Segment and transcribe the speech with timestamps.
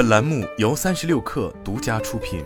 [0.00, 2.42] 本栏目由三十六氪独家出品。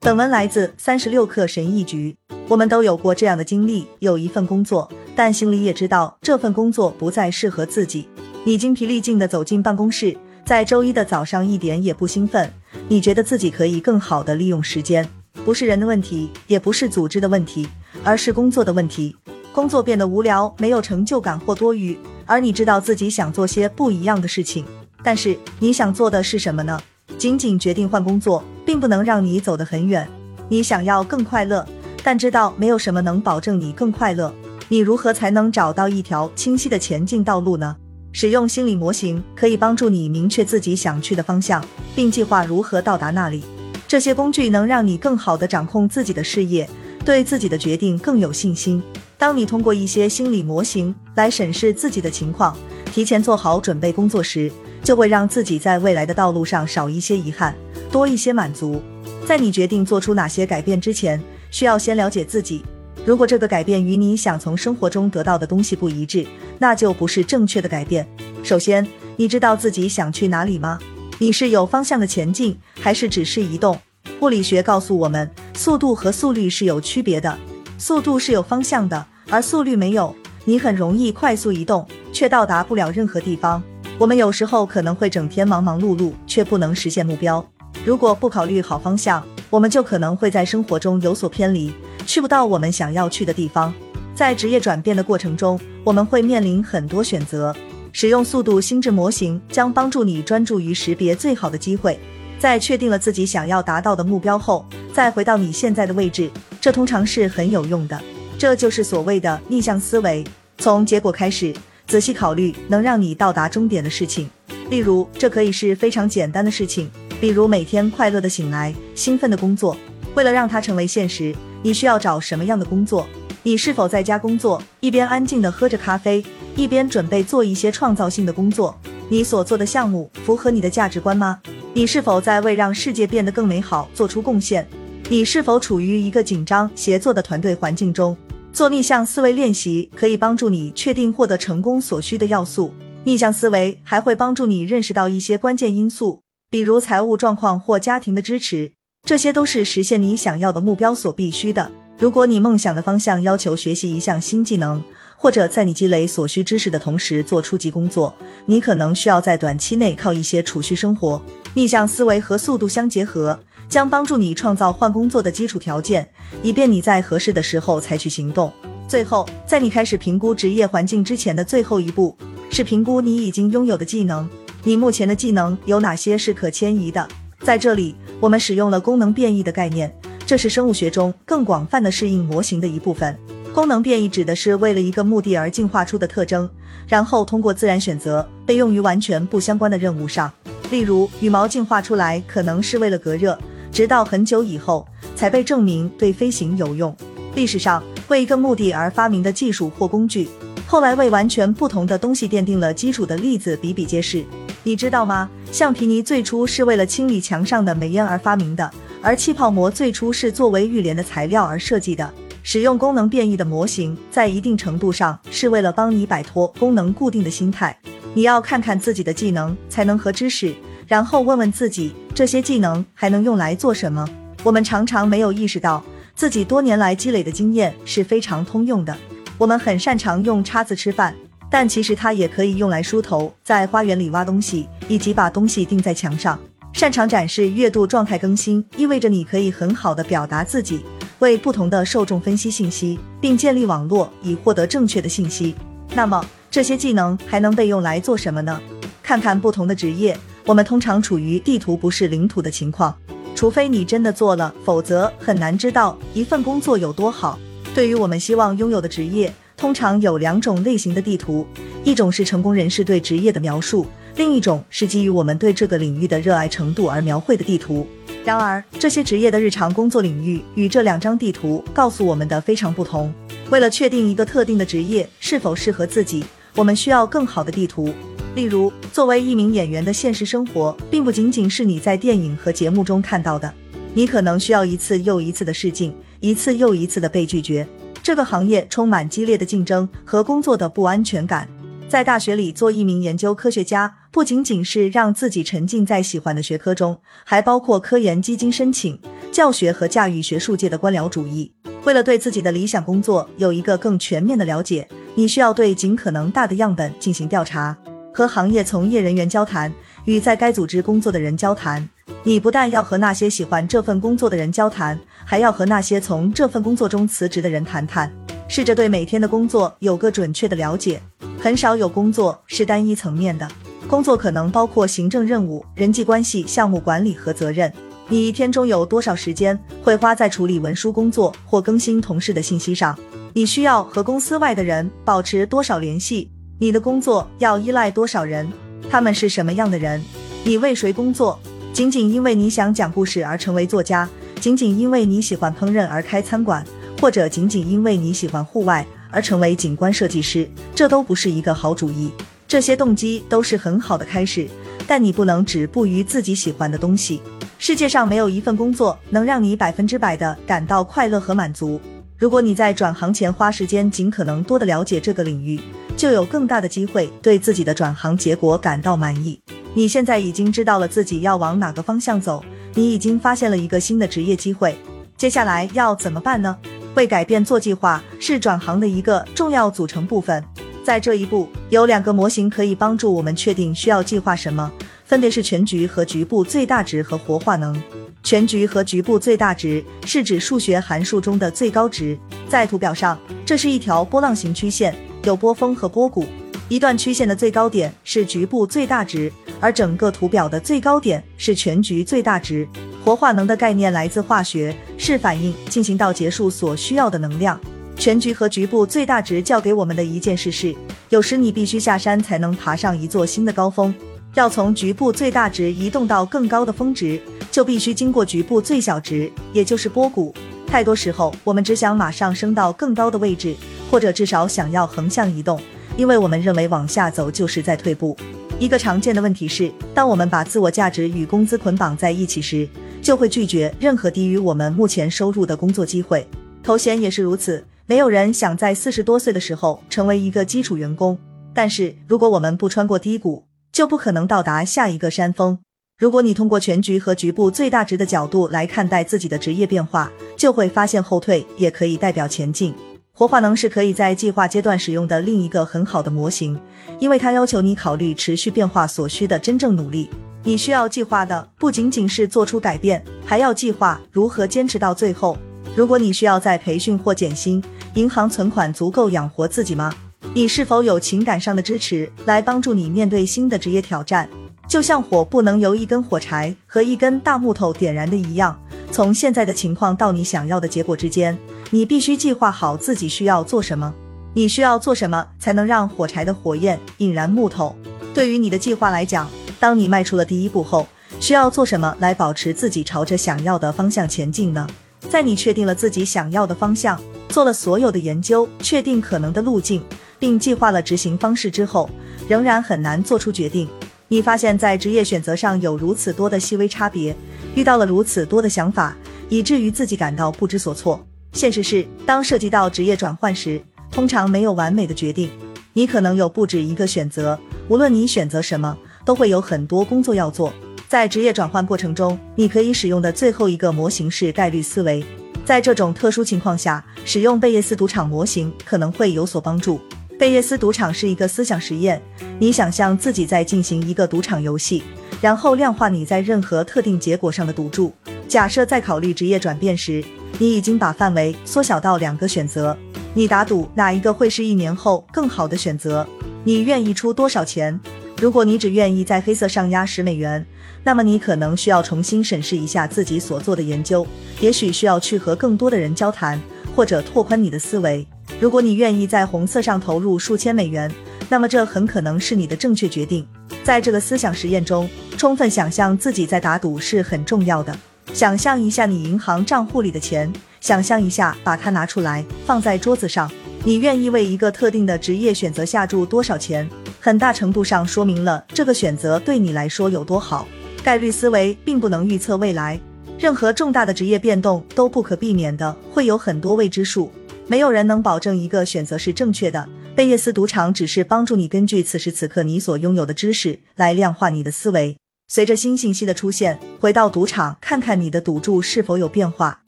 [0.00, 2.16] 本文来自三十六氪神译局。
[2.48, 8.08] 我们都有过这样的经历：有一份工作，但心里也知道这份工作不再适合自己。
[8.44, 10.16] 你精疲力尽地走进办公室，
[10.46, 12.50] 在周一的早上一点也不兴奋。
[12.88, 15.06] 你觉得自己可以更好地利用时间，
[15.44, 17.68] 不是人的问题，也不是组织的问题，
[18.02, 19.14] 而是工作的问题。
[19.52, 21.94] 工作变得无聊，没有成就感或多余，
[22.26, 24.64] 而你知道自己想做些不一样的事情。
[25.02, 26.80] 但是你想做的是什么呢？
[27.18, 30.08] 仅仅决定换工作，并不能让你走得很远。
[30.48, 31.66] 你想要更快乐，
[32.02, 34.32] 但知道没有什么能保证你更快乐。
[34.68, 37.76] 你如何才能找到一条清晰的前进道路呢？
[38.12, 43.42] 使用心理模型可以帮助你明确自己想去的方向，并计划如何到达那里。
[43.88, 46.68] 这些工具能让你更好地掌控自己的事业，
[47.04, 48.82] 对自己的决定更有信心。
[49.18, 52.56] 当你通过一些心理模型来审视自己的情况，
[52.92, 54.50] 提前做好准备工作时，
[54.82, 57.54] 就会让自己在未来的道路上少一些遗憾，
[57.90, 58.82] 多一些满足。
[59.26, 62.62] 在你决定做出哪些改变之前，需要先了解自己。
[63.04, 66.26] 如果这个改变与你想从生活中得到的东西不一致，
[66.58, 68.06] 那就不是正确的改变。
[68.42, 70.78] 首先，你知道自己想去哪里吗？
[71.18, 73.78] 你是有方向的前进，还是只是移动？
[74.20, 77.38] 物理学告诉我们，速度和速率是有区别的，
[77.78, 79.06] 速度是有方向的。
[79.30, 80.14] 而速率没有，
[80.44, 83.62] 你很容易快速移动，却到达不了任何地方。
[83.98, 87.44] 我们有时候可能会整天忙忙碌碌，却不能实现目标。
[87.84, 91.72] 如果不考虑好方向，我们就可能会在生活中有所偏离，
[92.06, 93.72] 去不到我们想要去的地方。
[94.14, 97.54] 在职业转变的过程中，我们会面临很多选择。
[97.92, 101.98] 使用速度心智模型将帮助你专注于识别最好的机会。
[102.42, 106.28] 在确定了自己想要达到的目标后，再回到你现在的位置，
[106.60, 107.96] 这通常是很有用的。
[108.36, 110.24] 这就是所谓的逆向思维，
[110.58, 111.54] 从结果开始，
[111.86, 114.28] 仔细考虑能让你到达终点的事情。
[114.70, 116.90] 例如，这可以是非常简单的事情，
[117.20, 119.76] 比如每天快乐的醒来，兴奋的工作。
[120.16, 123.06] 为了让它成为现实，你需要找什么样的工作？
[123.44, 126.20] 你是否在家工作，一边安静的喝着咖啡，
[126.56, 128.76] 一边准备做一些创造性的工作？
[129.08, 131.38] 你所做的项目符合你的价值观吗？
[131.74, 134.66] 你是否在为让世界变得更美好做出贡献？
[135.08, 138.14] 你是否处于一个紧张协作的团队环境中？
[138.52, 142.74] 做逆向思维练习可以帮助你确定获得成功所需的要素。
[143.04, 148.72] 逆向思维还会帮助你认识到一些关键因素，比如财务状况或家庭的支持，
[149.04, 151.72] 这些都是实现你想要的目标所必须的。
[151.98, 154.82] 如果你梦想的方向要求学习一项新技能，
[155.22, 158.12] 或者在你积累所需知识的同时做初级工作，
[158.44, 161.22] 你可能需要在短期内靠一些储蓄生活。
[161.54, 163.38] 逆向思维和速度相结合。
[163.68, 166.06] 将帮助你创造换工作的基础条件，
[166.42, 168.52] 以便你在合适的时候采取行动。
[168.86, 172.14] 最后，在你开始评估职业环境之前的最后一步，
[172.50, 174.28] 是评估你已经拥有的技能。
[174.64, 177.08] 你目前的技能有哪些是可迁移的？
[177.40, 179.90] 在这里，我们使用了功能变异的概念，
[180.26, 183.16] 这是生物学中更广泛的适应模型的一部分。
[183.52, 186.48] 功能变异指的是为了一个目的而进化出的特征，
[186.88, 190.32] 然后通过自然选择被用于完全不相关的任务上。
[190.70, 193.38] 例如，羽毛进化出来可能是为了隔热。
[193.70, 194.86] 直到很久以后
[195.16, 196.94] 才被证明对飞行有用。
[197.34, 200.28] 历史上为一个目的而发明的技术或工具，
[200.66, 204.24] 后来为完全不同的东西奠定了基础的例子比比皆是。
[204.62, 205.28] 你知道吗？
[205.50, 208.70] 橡皮泥最初是为了清理墙上的煤烟而发明的，
[209.02, 212.12] 而气泡膜最初是作为浴帘的材料而设计的。
[212.42, 217.76] 使用功能变异的模型，在一定程度上是为了帮你摆脱功能固定的心态。
[218.14, 220.54] 你要看看自己的技能、才能和知识。
[220.88, 224.06] 然后问问自己，这些技能还能用来做什么？
[224.42, 225.82] 我们常常没有意识到，
[226.14, 228.94] 自己多年来积累的经验是非常通用的。
[229.38, 231.14] 我们很擅长用叉子吃饭，
[231.48, 236.38] 但其实它也可以用来梳头，在花园里挖东西，以及把东西钉在墙上。
[236.74, 240.84] 擅长展示月度状态更新，意味着你可以很好的表达自己，
[241.22, 245.54] 为不同的受众分析信息，并建立网络以获得正确的信息。
[245.94, 248.60] 那么，这些技能还能被用来做什么呢？
[249.04, 250.18] 看看不同的职业。
[250.44, 252.92] 我们通常处于地图不是领土的情况，
[253.36, 257.38] 除非你真的做了，否则很难知道一份工作有多好。
[257.72, 261.46] 对于我们希望拥有的职业，通常有两种类型的地图，
[261.84, 263.86] 一种是成功人士对职业的描述，
[264.16, 267.86] 另一种是基于我们对这个领域的热爱程度而描绘的地图。
[268.24, 273.12] 然而，这些职业的日常工作领域与这两张地图告诉我们的非常不同。
[273.50, 276.24] 为了确定一个特定的职业是否适合自己，
[276.54, 277.92] 我们需要更好的地图。
[278.36, 283.52] 例如，作为一名演员的现实生活，并不仅仅是你在电影和节目中看到的。
[283.92, 287.66] 你可能需要一次又一次的试镜，一次又一次的被拒绝。
[288.02, 291.46] 这个行业充满激烈的竞争和工作的不安全感。
[291.88, 299.00] 在大学里做一名研究科学家，不仅仅是让自己沉浸在喜欢的学科中，还包括科研基金申请、
[299.32, 301.50] 教学和驾驭学术界的官僚主义。
[301.84, 307.74] 为了对自己的理想工作有一个更全面的了解，你需要对尽可能大的样本进行调查，
[308.12, 309.72] 和行业从业人员交谈，
[310.04, 311.88] 与在该组织工作的人交谈。
[312.22, 318.12] 你不但要和那些喜欢这份工作的人交谈，还要和那些从这份工作中辞职的人谈谈，
[318.46, 321.00] 试着对每天的工作有个准确的了解。
[321.40, 323.48] 很少有工作是单一层面的，
[323.92, 327.70] 工作可能包括行政任务、人际关系、项目管理和责任。
[328.08, 332.98] 你一天中有多少时间会花在处理文书工作或更新同事的信息上？
[333.34, 336.30] 你需要和公司外的人保持多少联系？
[336.58, 338.50] 你的工作要依赖多少人？
[338.88, 340.02] 他们是什么样的人？
[340.42, 341.38] 你为谁工作？
[341.74, 344.08] 仅仅因为你想讲故事而成为作家，
[344.40, 346.64] 仅仅因为你喜欢烹饪而开餐馆，
[346.98, 348.86] 或者仅仅因为你喜欢户外？
[349.10, 352.10] 而成为景观设计师，这都不是一个好主意。
[352.52, 354.46] 这些动机都是很好的开始，
[354.86, 357.22] 但你不能止步于自己喜欢的东西。
[357.58, 361.80] 世界上没有一份工作能让你百分之百的感到快乐和满足。
[362.18, 365.58] 如果你在转行前花时间尽可能多的了解这个领域，
[365.96, 369.40] 就有更大的机会对自己的转行结果感到满意。
[369.72, 372.44] 你现在已经知道了自己要往哪个方向走，
[372.74, 374.76] 你已经发现了一个新的职业机会。
[375.16, 376.54] 接下来要怎么办呢？
[376.96, 380.44] 为改变做计划是转行的一个重要组成部分。
[380.84, 384.70] 在这一步，有两个模型可以帮助我们确定需要计划什么，
[385.04, 387.80] 分别是全局和局部最大值和活化能。
[388.22, 392.18] 全局和局部最大值是指数学函数中的最高值。
[392.48, 394.94] 在图表上，这是一条波浪形曲线，
[395.24, 396.24] 有波峰和波谷。
[396.68, 399.30] 一段曲线的最高点是局部最大值，
[399.60, 402.66] 而整个图表的最高点是全局最大值。
[403.04, 407.60] 活化能的概念来自化学，是反应进行到结束所需要的能量。
[408.02, 410.74] 全局和局部最大值教给我们的一件事是：
[411.10, 413.94] 有时你必须下山才能爬上一座新的高峰。
[414.34, 417.20] 要从局部最大值移动到更高的峰值，
[417.52, 420.34] 就必须经过局部最小值，也就是波谷。
[420.66, 423.54] 太多时候，我们只想马上升到更高的位置，
[423.88, 425.60] 或者至少想要横向移动，
[425.96, 428.16] 因为我们认为往下走就是在退步。
[428.58, 432.68] 一个常见的问题是，当我们把自我价值与工资捆绑在一起时，
[433.00, 436.26] 就会拒绝任何低于我们目前收入的工作机会，
[436.64, 437.64] 头衔也是如此。
[437.86, 441.18] 没有人想在四十多岁的时候成为一个基础员工，
[441.52, 445.58] 但是如果我们不穿过低谷，就不可能到达下一个山峰。
[445.98, 452.74] 如果你通过全局和局部最大值的角度来看待自己的职业变化，就会发现后退也可以代表前进。
[453.12, 456.58] 活化能是可以在计划阶段使用的另一个很好的模型，
[456.98, 460.08] 因为它要求你考虑持续变化所需的真正努力。
[460.44, 465.36] 你需要计划的不仅仅是做出改变，还要计划如何坚持到最后。
[465.74, 467.62] 如果你需要再培训或减薪，
[467.94, 469.92] 银行存款足够养活自己吗？
[470.34, 474.28] 你是否有情感上的支持来帮助你面对新的职业挑战？
[474.68, 478.58] 就像火不能由一根火柴和一根大木头点燃的一样，
[478.90, 481.36] 从现在的情况到你想要的结果之间，
[481.70, 483.92] 你必须计划好自己需要做什么。
[484.34, 487.74] 你需要做什么才能让火柴的火焰引燃木头？
[488.14, 489.28] 对于你的计划来讲。
[489.58, 490.88] 当你迈出了第一步后，
[491.20, 494.66] 需要做什么来保持自己朝着想要的方向前进呢？
[495.12, 496.98] 在你确定了自己想要的方向，
[497.28, 499.84] 做了所有的研究，确定可能的路径，
[500.18, 501.86] 并计划了执行方式之后，
[502.26, 503.68] 仍然很难做出决定。
[504.08, 507.14] 你发现，在职业选择上有如此多的细微差别，
[507.54, 508.96] 遇到了如此多的想法，
[509.28, 511.06] 以至于自己感到不知所措。
[511.34, 515.28] 现实是，当涉及到职业转换时，通常没有完美的决定。
[515.74, 517.38] 你可能有不止一个选择，
[517.68, 518.78] 无论你选择什么。
[519.04, 520.52] 都会有很多工作要做，
[520.92, 525.02] 在职业转换过程中，你可以使用的最后一个模型是概率思维。
[525.42, 529.80] 在这种特殊情况下，使用贝叶斯赌场模型可能会有所帮助。
[530.18, 531.98] 贝叶斯赌场是一个思想实验，
[532.38, 534.82] 你想象自己在进行一个赌场游戏，
[535.22, 537.90] 然后量化你在任何特定结果上的赌注。
[538.28, 540.04] 假设在考虑职业转变时，
[540.38, 542.76] 你已经把范围缩小到两个选择，
[543.14, 546.06] 你打赌哪一个会是一年后更好的选择？
[546.44, 547.80] 你愿意出多少钱？
[548.22, 550.46] 如果你只愿意在黑色上压十美元，
[550.84, 554.06] 那么你可能需要重新审视一下自己所做的研究，
[554.38, 556.40] 也许需要去和更多的人交谈，
[556.76, 558.06] 或者拓宽你的思维。
[558.38, 560.88] 如果你愿意在红色上投入数千美元，
[561.28, 563.26] 那么这很可能是你的正确决定。
[563.64, 567.76] 在这个思想实验中，充分想象自己在打赌是很重要的。
[568.12, 573.28] 想象一下你银行账户里的钱，想象一下把它拿出来放在桌子上，
[573.64, 576.68] 你愿意为一个特定的职业选择下注多少钱？
[576.98, 580.48] 很大程度上说明了这个选择对你来说有多好。
[580.82, 582.80] 概率思维并不能预测未来，
[583.16, 587.12] 任何重大的职业变动都不可避免的会有很多未知数，
[587.46, 594.96] 没有人能保证一个选择是正确的，贝叶斯赌场只是帮助你根据此时此刻你所拥有的知识来量化你的思维。
[595.28, 599.60] 随着新信息的出现，回到赌场看看你的赌注是否有变化。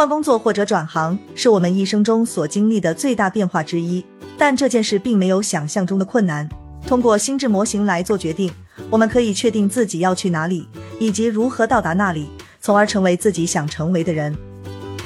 [0.00, 4.02] 换工作或者转行是我们一生中所经历的最大变化之一，
[4.38, 6.48] 但这件事并没有想象中的困难。
[6.86, 8.50] 通过心智模型来做决定，
[8.88, 10.66] 我们可以确定自己要去哪里，
[10.98, 12.30] 以及如何到达那里，
[12.62, 14.34] 从而成为自己想成为的人。